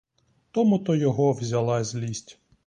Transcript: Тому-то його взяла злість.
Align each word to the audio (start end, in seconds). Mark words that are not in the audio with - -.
Тому-то 0.51 0.95
його 0.95 1.31
взяла 1.33 1.83
злість. 1.83 2.39